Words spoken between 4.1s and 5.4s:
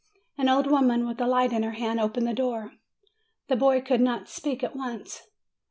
speak at once.